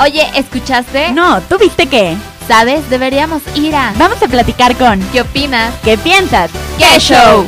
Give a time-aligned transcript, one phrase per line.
[0.00, 1.10] Oye, ¿escuchaste?
[1.10, 2.16] No, ¿tú viste qué?
[2.46, 2.88] ¿Sabes?
[2.88, 3.92] Deberíamos ir a...
[3.98, 5.00] Vamos a platicar con...
[5.10, 5.74] ¿Qué opinas?
[5.82, 6.52] ¿Qué piensas?
[6.78, 7.44] ¡Qué show!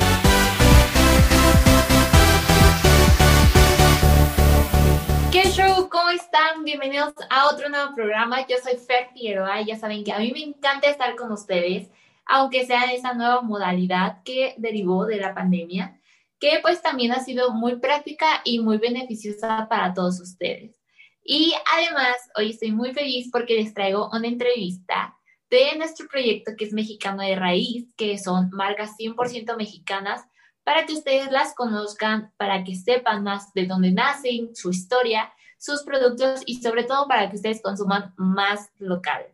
[5.30, 5.88] ¿Qué show?
[5.88, 6.64] ¿Cómo están?
[6.64, 8.44] Bienvenidos a otro nuevo programa.
[8.48, 11.88] Yo soy Fer Figueroa y ya saben que a mí me encanta estar con ustedes,
[12.26, 16.00] aunque sea en esa nueva modalidad que derivó de la pandemia,
[16.40, 20.79] que pues también ha sido muy práctica y muy beneficiosa para todos ustedes.
[21.22, 25.16] Y además, hoy estoy muy feliz porque les traigo una entrevista
[25.50, 30.24] de nuestro proyecto que es Mexicano de Raíz, que son marcas 100% mexicanas,
[30.64, 35.82] para que ustedes las conozcan, para que sepan más de dónde nacen, su historia, sus
[35.82, 39.26] productos y sobre todo para que ustedes consuman más local.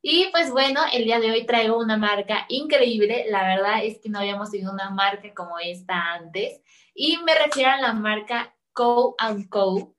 [0.00, 3.26] Y pues bueno, el día de hoy traigo una marca increíble.
[3.28, 6.62] La verdad es que no habíamos tenido una marca como esta antes.
[6.94, 9.16] Y me refiero a la marca Co
[9.50, 9.94] Co.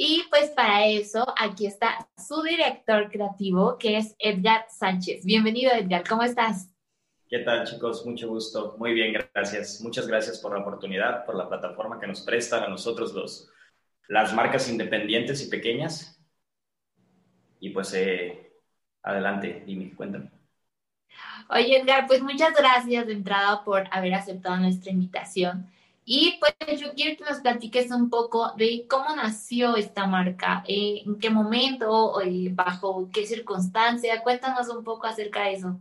[0.00, 5.24] Y pues para eso, aquí está su director creativo, que es Edgar Sánchez.
[5.24, 6.70] Bienvenido, Edgar, ¿cómo estás?
[7.28, 8.06] ¿Qué tal, chicos?
[8.06, 8.76] Mucho gusto.
[8.78, 9.80] Muy bien, gracias.
[9.80, 13.50] Muchas gracias por la oportunidad, por la plataforma que nos prestan a nosotros los,
[14.06, 16.24] las marcas independientes y pequeñas.
[17.58, 18.52] Y pues, eh,
[19.02, 20.30] adelante, dime, cuéntame.
[21.50, 25.68] Oye, Edgar, pues muchas gracias de entrada por haber aceptado nuestra invitación.
[26.10, 31.02] Y pues yo quiero que nos platiques un poco de cómo nació esta marca, eh,
[31.04, 34.22] en qué momento, eh, bajo qué circunstancia.
[34.22, 35.78] Cuéntanos un poco acerca de eso.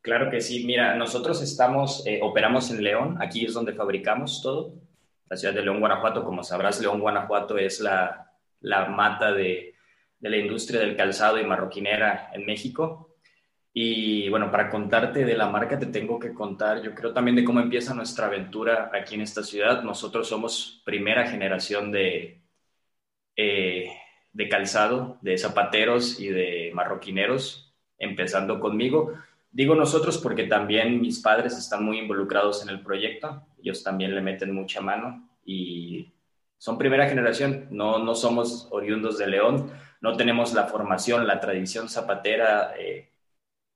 [0.00, 0.64] Claro que sí.
[0.64, 4.72] Mira, nosotros estamos, eh, operamos en León, aquí es donde fabricamos todo.
[5.28, 9.74] La ciudad de León, Guanajuato, como sabrás, León, Guanajuato es la, la mata de,
[10.18, 13.11] de la industria del calzado y marroquinera en México.
[13.74, 17.44] Y bueno, para contarte de la marca te tengo que contar, yo creo también de
[17.44, 19.82] cómo empieza nuestra aventura aquí en esta ciudad.
[19.82, 22.42] Nosotros somos primera generación de,
[23.36, 23.88] eh,
[24.32, 29.14] de calzado, de zapateros y de marroquineros, empezando conmigo.
[29.50, 34.20] Digo nosotros porque también mis padres están muy involucrados en el proyecto, ellos también le
[34.20, 36.12] meten mucha mano y
[36.58, 39.70] son primera generación, no, no somos oriundos de León,
[40.00, 42.74] no tenemos la formación, la tradición zapatera.
[42.78, 43.11] Eh,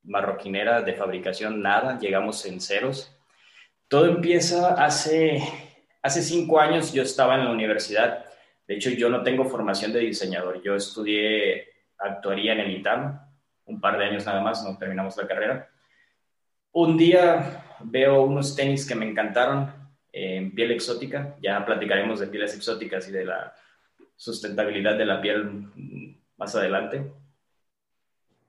[0.07, 3.13] marroquinera de fabricación, nada, llegamos en ceros.
[3.89, 5.43] Todo empieza hace,
[6.03, 8.25] hace cinco años, yo estaba en la universidad,
[8.67, 11.69] de hecho yo no tengo formación de diseñador, yo estudié
[11.99, 13.21] actuaría en el ITAM,
[13.67, 15.69] un par de años nada más, no terminamos la carrera.
[16.73, 19.73] Un día veo unos tenis que me encantaron
[20.13, 23.55] en piel exótica, ya platicaremos de pieles exóticas y de la
[24.15, 25.69] sustentabilidad de la piel
[26.37, 27.13] más adelante.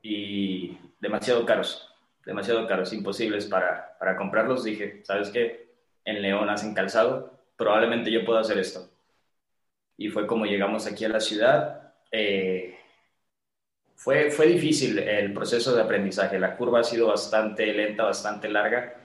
[0.10, 1.94] Y demasiado caros,
[2.26, 4.64] demasiado caros, imposibles para, para comprarlos.
[4.64, 5.68] Dije, ¿sabes qué?
[6.06, 8.90] En León hacen calzado, probablemente yo puedo hacer esto.
[9.98, 11.92] Y fue como llegamos aquí a la ciudad.
[12.10, 12.78] Eh,
[13.96, 18.96] fue, fue difícil el proceso de aprendizaje, la curva ha sido bastante lenta, bastante larga.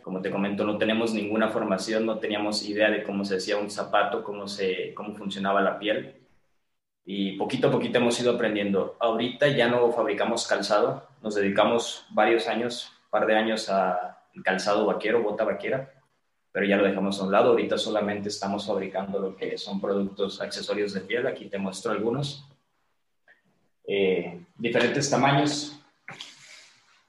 [0.00, 3.68] Como te comento, no tenemos ninguna formación, no teníamos idea de cómo se hacía un
[3.68, 6.21] zapato, cómo, se, cómo funcionaba la piel
[7.04, 8.96] y poquito a poquito hemos ido aprendiendo.
[9.00, 15.22] Ahorita ya no fabricamos calzado, nos dedicamos varios años, par de años a calzado vaquero,
[15.22, 15.92] bota vaquera,
[16.52, 17.50] pero ya lo dejamos a un lado.
[17.50, 21.26] Ahorita solamente estamos fabricando lo que son productos, accesorios de piel.
[21.26, 22.46] Aquí te muestro algunos.
[23.84, 25.78] Eh, diferentes tamaños,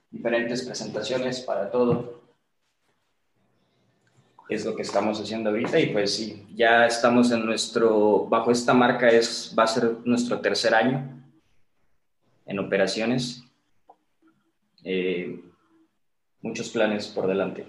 [0.10, 2.13] diferentes presentaciones para todo
[4.50, 8.74] es lo que estamos haciendo ahorita y pues sí, ya estamos en nuestro, bajo esta
[8.74, 11.10] marca es, va a ser nuestro tercer año
[12.46, 13.44] en operaciones.
[14.84, 15.40] Eh,
[16.42, 17.66] muchos planes por delante.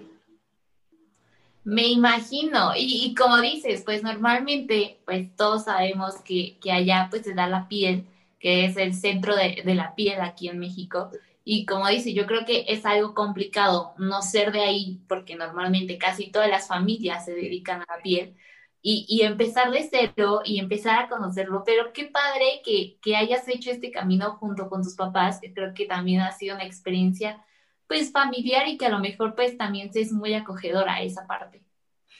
[1.63, 7.33] Me imagino, y, como dices, pues normalmente, pues todos sabemos que, que, allá pues se
[7.33, 8.05] da la piel,
[8.39, 11.09] que es el centro de, de la piel aquí en México,
[11.47, 15.99] y como dice, yo creo que es algo complicado no ser de ahí, porque normalmente
[15.99, 18.35] casi todas las familias se dedican a la piel,
[18.81, 21.63] y, y empezar de cero y empezar a conocerlo.
[21.65, 25.73] Pero qué padre que, que hayas hecho este camino junto con tus papás, que creo
[25.73, 27.43] que también ha sido una experiencia
[27.87, 31.61] pues familiar y que a lo mejor pues también es muy acogedora esa parte.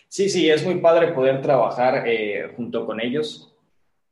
[0.07, 3.54] Sí, sí, es muy padre poder trabajar eh, junto con ellos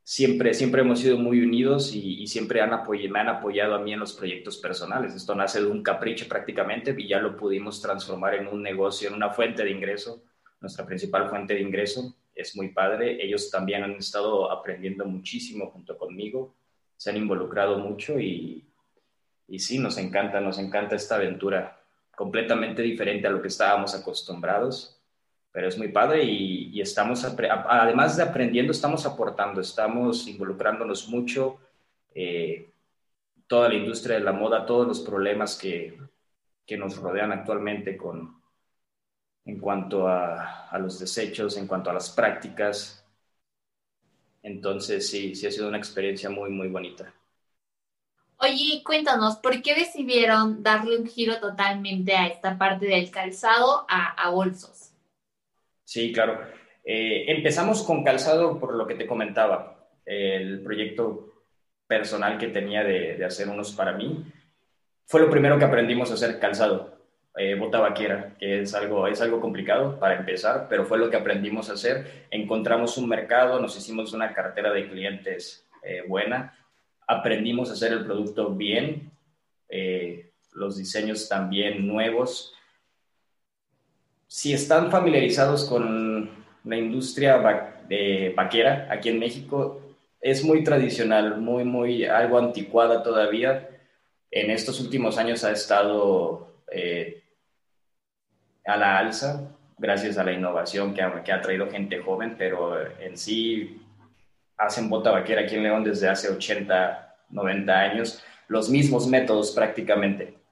[0.04, 2.72] siempre, siempre hemos sido muy unidos y, siempre han
[3.10, 5.16] me han apoyado a mí en los proyectos personales.
[5.16, 9.16] Esto nace de un capricho prácticamente y ya lo pudimos transformar en un negocio, en
[9.16, 10.24] una fuente de ingreso,
[10.60, 12.16] nuestra principal fuente de ingreso.
[12.36, 13.24] Es muy padre.
[13.24, 16.56] Ellos también han estado aprendiendo muchísimo junto conmigo,
[16.98, 18.66] se han involucrado mucho y,
[19.48, 21.80] y sí, nos encanta, nos encanta esta aventura
[22.16, 25.03] completamente diferente a lo que estábamos acostumbrados
[25.54, 31.60] pero es muy padre y, estamos, además de aprendiendo, estamos aportando, estamos involucrándonos mucho.
[32.16, 32.72] eh,
[33.48, 36.00] toda la industria de la moda, todos los problemas que,
[36.66, 38.42] que nos rodean actualmente con,
[39.46, 43.06] en cuanto a, a, los desechos, en cuanto a las prácticas.
[44.44, 47.16] Entonces, sí, sí ha sido una experiencia muy, muy bonita.
[48.38, 54.06] Oye, cuéntanos, ¿por qué decidieron darle un giro totalmente a esta parte del calzado a,
[54.12, 54.93] a bolsos?
[55.84, 56.40] Sí, claro.
[56.84, 61.34] Eh, empezamos con calzado por lo que te comentaba, el proyecto
[61.88, 64.26] personal que tenía de, hacer unos para mí.
[65.06, 66.98] Fue lo primero que aprendimos a hacer calzado,
[67.38, 71.18] eh, bota vaquera, que es algo, es algo complicado para empezar, pero fue lo que
[71.18, 72.26] aprendimos a hacer.
[72.32, 76.58] Encontramos un mercado, nos hicimos una cartera de clientes eh, buena,
[77.08, 79.12] aprendimos a hacer el producto bien,
[79.70, 82.54] eh, los diseños también nuevos.
[84.34, 86.28] Si están familiarizados con
[86.64, 87.38] la industria
[87.88, 89.80] de vaquera aquí en México,
[90.20, 93.70] es muy tradicional, muy, muy, algo anticuada todavía.
[94.32, 97.22] En estos últimos años ha estado eh,
[98.66, 102.76] a la alza gracias a la innovación que ha, que ha, traído gente joven, pero
[103.00, 103.84] en sí
[104.58, 110.43] hacen bota vaquera aquí en León desde hace 80, 90 años, los mismos métodos prácticamente.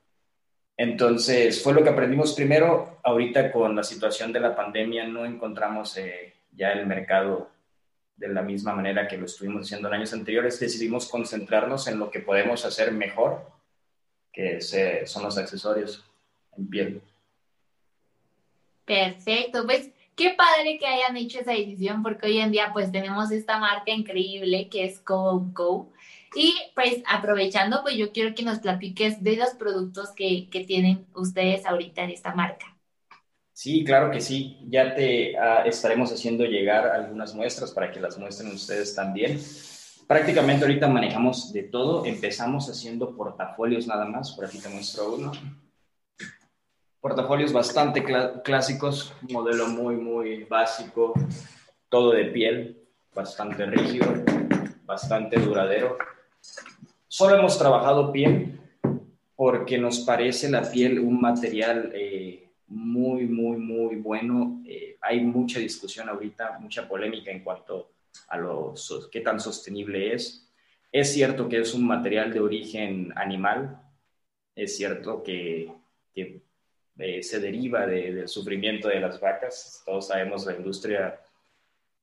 [0.77, 2.99] Entonces, fue lo que aprendimos primero.
[3.03, 7.49] Ahorita con la situación de la pandemia no encontramos eh, ya el mercado
[8.15, 10.59] de la misma manera que lo estuvimos haciendo en años anteriores.
[10.59, 13.49] Decidimos concentrarnos en lo que podemos hacer mejor,
[14.31, 16.03] que son los accesorios
[16.57, 17.01] en piel.
[18.85, 23.31] Perfecto, pues qué padre que hayan hecho esa decisión porque hoy en día pues tenemos
[23.31, 25.91] esta marca increíble que es Go
[26.35, 31.05] y pues aprovechando, pues yo quiero que nos platiques de los productos que, que tienen
[31.13, 32.77] ustedes ahorita en esta marca.
[33.53, 34.57] Sí, claro que sí.
[34.69, 39.39] Ya te uh, estaremos haciendo llegar algunas muestras para que las muestren ustedes también.
[40.07, 42.05] Prácticamente ahorita manejamos de todo.
[42.05, 44.31] Empezamos haciendo portafolios nada más.
[44.31, 45.31] Por aquí te muestro uno.
[47.01, 51.13] Portafolios bastante cl clásicos, modelo muy, muy básico,
[51.89, 52.77] todo de piel,
[53.13, 54.07] bastante rígido,
[54.85, 55.97] bastante duradero.
[57.07, 58.59] Solo hemos trabajado piel
[59.35, 64.61] porque nos parece la piel un material eh, muy, muy, muy bueno.
[64.65, 67.91] Eh, hay mucha discusión ahorita, mucha polémica en cuanto
[68.27, 68.73] a lo,
[69.11, 70.47] qué tan sostenible es.
[70.91, 73.81] Es cierto que es un material de origen animal,
[74.55, 75.71] es cierto que,
[76.13, 76.41] que
[76.97, 79.81] eh, se deriva de, del sufrimiento de las vacas.
[79.85, 81.19] Todos sabemos la industria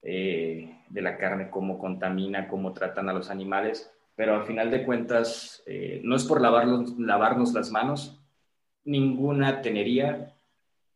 [0.02, 4.82] eh, de la carne, cómo contamina, cómo tratan a los animales, pero al final de
[4.82, 8.20] cuentas eh, no es por lavarnos, lavarnos las manos,
[8.82, 10.35] ninguna tenería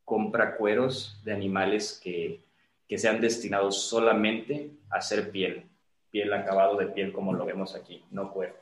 [0.04, 2.40] compra cueros de animales que,
[2.88, 5.62] que sean destinados solamente a hacer piel,
[6.10, 8.56] piel acabado de piel como lo vemos aquí, no cuero.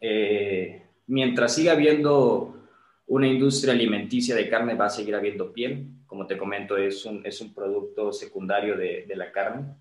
[0.00, 2.68] Eh, mientras siga habiendo
[3.08, 5.88] una industria alimenticia de carne, va a seguir habiendo piel.
[6.06, 9.74] Como te comento, es un, es un producto secundario de, de la carne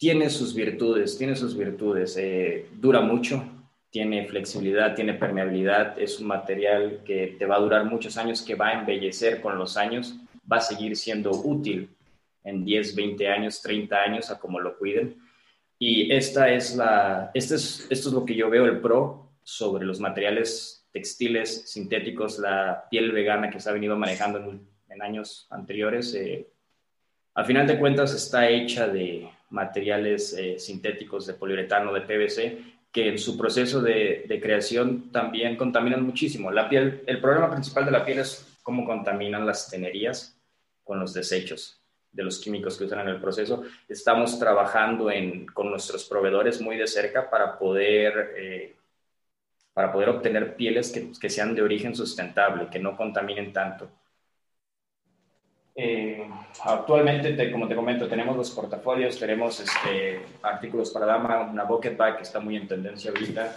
[0.00, 2.16] tiene sus virtudes, tiene sus virtudes.
[2.16, 3.44] Eh, dura mucho,
[3.90, 8.54] tiene flexibilidad, tiene permeabilidad, es un material que te va a durar muchos años, que
[8.54, 10.16] va a embellecer con los años,
[10.50, 11.90] va a seguir siendo útil
[12.44, 15.16] en 10, 20 años, 30 años, a como lo cuiden.
[15.78, 19.84] Y esta es la, este es, esto es lo que yo veo el pro sobre
[19.84, 25.46] los materiales textiles sintéticos, la piel vegana que se ha venido manejando en, en años
[25.50, 26.14] anteriores.
[26.14, 26.48] Eh,
[27.34, 32.58] al final de cuentas está hecha de materiales eh, sintéticos de poliuretano, de PVC,
[32.92, 36.50] que en su proceso de, creación también contaminan muchísimo.
[36.50, 40.36] La piel, el problema principal de la piel es cómo contaminan las tenerías
[40.82, 41.80] con los desechos
[42.10, 43.62] de los químicos que usan en el proceso.
[43.88, 48.76] Estamos trabajando en, con nuestros proveedores muy de cerca para poder, eh,
[49.72, 53.88] para poder obtener pieles que, que sean de origen sustentable, que no contaminen tanto.
[55.82, 56.28] Eh,
[56.64, 62.18] actualmente, como te comento, tenemos los portafolios, tenemos este, artículos para dama, una bucket bag
[62.18, 63.56] que está muy en tendencia ahorita.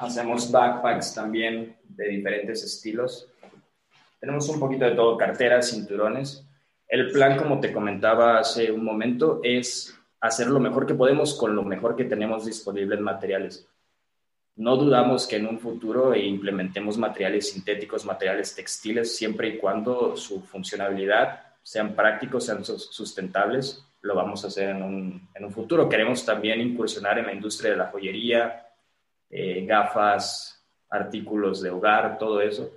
[0.00, 3.28] Hacemos backpacks también de diferentes estilos.
[4.18, 6.44] Tenemos un poquito de todo, carteras, cinturones.
[6.88, 11.54] El plan, como te comentaba hace un momento, es hacer lo mejor que podemos con
[11.54, 13.68] lo mejor que tenemos disponible en materiales.
[14.56, 20.40] No dudamos que en un futuro implementemos materiales sintéticos, materiales textiles, siempre y cuando su
[20.40, 25.88] funcionalidad sean prácticos, sean sustentables, lo vamos a hacer en un, en un futuro.
[25.88, 28.66] Queremos también incursionar en la industria de la joyería,
[29.28, 32.70] eh, gafas, artículos de hogar, todo eso.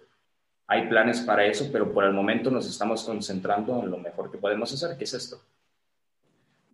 [0.67, 4.37] Hay planes para eso, pero por el momento nos estamos concentrando en lo mejor que
[4.37, 5.39] podemos hacer, que es esto.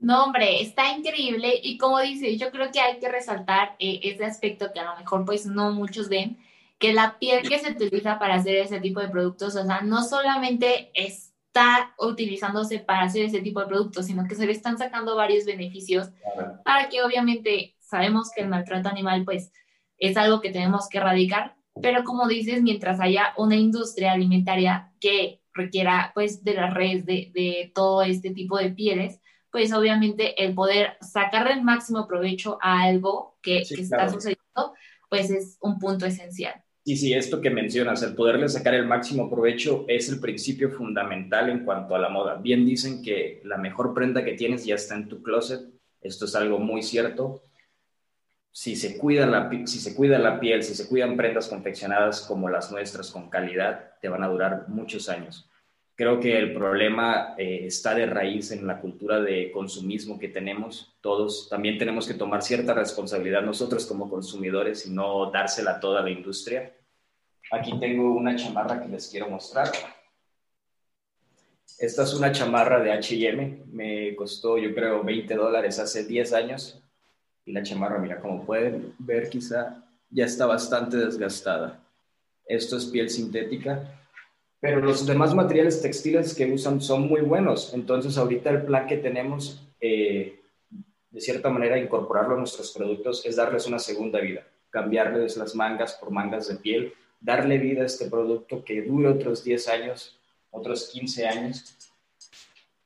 [0.06, 1.60] No, hombre, está increíble.
[1.64, 4.96] Y como dice, yo creo que hay que resaltar eh, ese aspecto que a lo
[5.00, 6.38] mejor pues no muchos ven,
[6.78, 10.04] que la piel que se utiliza para hacer ese tipo de productos, o sea, no
[10.04, 15.16] solamente está utilizándose para hacer ese tipo de productos, sino que se le están sacando
[15.16, 16.12] varios beneficios
[16.64, 19.52] para que obviamente sabemos que el maltrato animal pues
[19.98, 25.42] es algo que tenemos que erradicar, pero como dices, mientras haya una industria alimentaria que
[25.52, 29.20] requiera pues de las redes de, de todo este tipo de pieles,
[29.56, 34.74] pues obviamente el poder sacarle el máximo provecho a algo que, está sucediendo,
[35.10, 36.62] pues es un punto esencial.
[36.84, 41.48] Sí, sí, esto que mencionas, el poderle sacar el máximo provecho es el principio fundamental
[41.48, 42.36] en cuanto a la moda.
[42.36, 45.62] Bien dicen que la mejor prenda que tienes ya está en tu closet.
[46.02, 47.42] Esto es algo muy cierto.
[48.52, 52.50] Si se cuida la, si se cuida la piel, si se cuidan prendas confeccionadas como
[52.50, 55.50] las nuestras con calidad, te van a durar muchos años.
[55.98, 60.94] Creo que el problema eh, está de raíz en la cultura de consumismo que tenemos.
[61.00, 66.10] Todos también tenemos que tomar cierta responsabilidad nosotros como consumidores y no dársela toda la
[66.10, 66.76] industria.
[67.50, 69.72] Aquí tengo una chamarra que les quiero mostrar.
[71.80, 73.64] Esta es una chamarra de H&M.
[73.68, 76.84] Me costó, yo creo, 20 dólares hace 10 años.
[77.46, 81.80] Y la chamarra, mira, como pueden ver, quizá ya está bastante desgastada.
[82.46, 84.05] Esto es piel sintética
[84.66, 87.72] pero los demás materiales textiles que usan son muy buenos.
[87.76, 90.40] Entonces, ahorita el plan que tenemos, eh,
[91.12, 94.42] de cierta manera, incorporarlo a nuestros productos es darles una segunda vida,
[94.72, 99.44] cambiarles las mangas por mangas de piel, darle vida a este producto que dure otros
[99.44, 100.18] 10 años,
[100.50, 101.76] otros 15 años.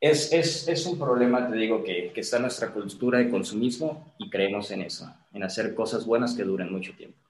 [0.01, 4.13] Es, es, es un problema, te digo, que, que está en nuestra cultura de consumismo
[4.17, 7.28] y creemos en eso, en hacer cosas buenas que duren mucho tiempo.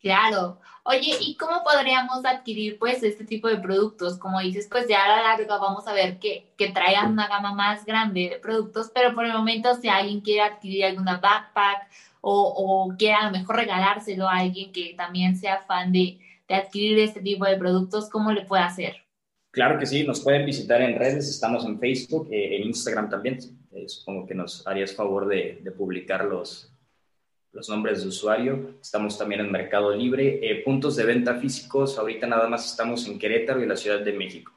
[0.00, 0.60] Claro.
[0.84, 4.16] Oye, ¿y cómo podríamos adquirir pues este tipo de productos?
[4.16, 7.52] Como dices, pues ya a la larga vamos a ver que, que traigan una gama
[7.52, 11.88] más grande de productos, pero por el momento si alguien quiere adquirir alguna backpack
[12.20, 16.98] o, quiere a lo mejor regalárselo a alguien que también sea fan de, de adquirir
[17.00, 18.96] este tipo de productos, ¿cómo le puede hacer?
[19.50, 23.38] Claro que sí, nos pueden visitar en redes, estamos en Facebook, eh, en Instagram también.
[23.72, 26.24] Eh, supongo que nos harías favor de, de publicar
[27.58, 28.76] los nombres de usuario.
[28.80, 30.38] Estamos también en Mercado Libre.
[30.40, 34.12] Eh, puntos de venta físicos, ahorita nada más estamos en Querétaro y la Ciudad de
[34.12, 34.52] México.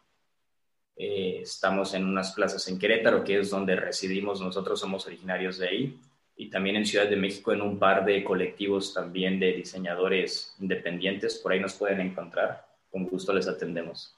[0.96, 5.68] Eh, estamos en unas plazas en Querétaro, que es donde residimos, nosotros somos originarios de
[5.68, 6.00] ahí.
[6.36, 11.40] Y también en Ciudad de México en un par de colectivos también de diseñadores independientes.
[11.40, 12.68] Por ahí nos pueden encontrar.
[12.92, 14.16] Con gusto les atendemos.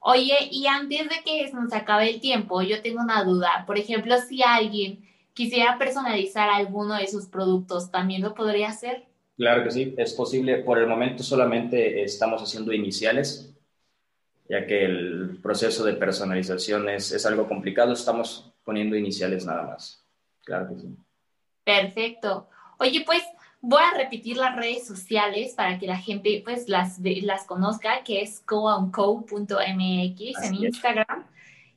[0.00, 3.64] Oye, y antes de que nos acabe el tiempo, yo tengo una duda.
[3.66, 9.06] Por ejemplo, si alguien quisiera personalizar alguno de sus productos, ¿también lo podría hacer?
[9.36, 10.58] Claro que sí, es posible.
[10.58, 13.52] Por el momento solamente estamos haciendo iniciales,
[14.48, 17.92] ya que el proceso de personalización es, es algo complicado.
[17.92, 20.04] Estamos poniendo iniciales nada más.
[20.44, 20.96] Claro que sí.
[21.64, 22.48] Perfecto.
[22.78, 23.22] Oye, pues
[23.60, 28.20] voy a repetir las redes sociales para que la gente pues las, las conozca, que
[28.20, 29.50] es coonco.mx
[30.42, 31.26] en Instagram.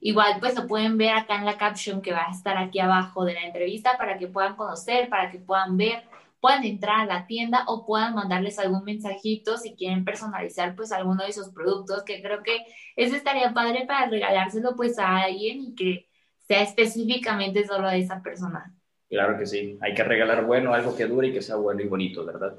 [0.05, 3.25] Igual, pues lo pueden ver acá en la caption que va a estar aquí abajo
[3.25, 6.03] de la entrevista para que puedan conocer, para que puedan ver,
[6.39, 11.23] puedan entrar a la tienda o puedan mandarles algún mensajito si quieren personalizar pues alguno
[11.23, 12.59] de esos productos, que creo que
[12.95, 16.07] eso estaría padre para regalárselo pues a alguien y que
[16.47, 18.75] sea específicamente solo a esa persona.
[19.09, 21.87] Claro que sí, hay que regalar bueno, algo que dure y que sea bueno y
[21.87, 22.55] bonito, ¿verdad?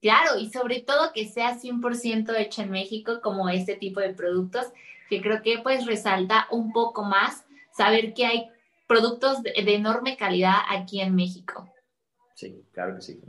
[0.00, 4.66] Claro, y sobre todo que sea 100% hecho en México como este tipo de productos
[5.10, 8.48] que creo que pues resalta un poco más saber que hay
[8.86, 11.68] productos de, enorme calidad aquí en México.
[12.34, 13.20] Sí, claro que sí.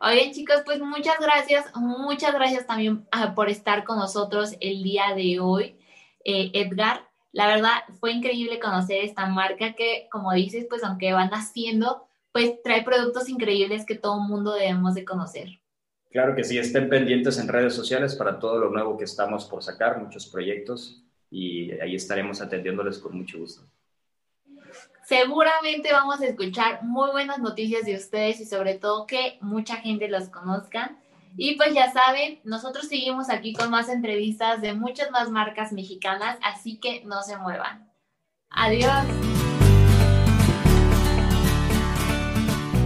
[0.00, 5.14] Oye chicos, pues muchas gracias, muchas gracias también ah, por estar con nosotros el día
[5.16, 5.76] de hoy.
[6.24, 11.30] Eh, Edgar, la verdad fue increíble conocer esta marca que, como dices, pues aunque van
[11.30, 15.60] haciendo, pues trae productos increíbles que todo mundo debemos de conocer.
[16.10, 19.62] Claro que sí, estén pendientes en redes sociales para todo lo nuevo que estamos por
[19.62, 23.62] sacar, muchos proyectos, y ahí estaremos atendiéndoles con mucho gusto.
[25.04, 30.08] Seguramente vamos a escuchar muy buenas noticias de ustedes y sobre todo que mucha gente
[30.08, 30.98] los conozca.
[31.36, 36.38] Y pues ya saben, nosotros seguimos aquí con más entrevistas de muchas más marcas mexicanas,
[36.42, 37.90] así que no se muevan.
[38.50, 39.37] Adiós.